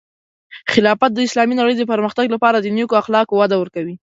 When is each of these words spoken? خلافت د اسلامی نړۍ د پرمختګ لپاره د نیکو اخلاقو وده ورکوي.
خلافت 0.71 1.11
د 1.13 1.19
اسلامی 1.27 1.55
نړۍ 1.61 1.75
د 1.77 1.83
پرمختګ 1.91 2.25
لپاره 2.35 2.57
د 2.59 2.67
نیکو 2.77 2.93
اخلاقو 3.01 3.33
وده 3.41 3.55
ورکوي. 3.59 3.95